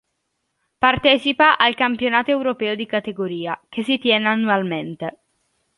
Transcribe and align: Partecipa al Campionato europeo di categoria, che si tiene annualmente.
Partecipa 0.85 1.53
al 1.57 1.75
Campionato 1.75 2.31
europeo 2.31 2.73
di 2.73 2.87
categoria, 2.87 3.61
che 3.69 3.83
si 3.83 3.99
tiene 3.99 4.27
annualmente. 4.29 5.19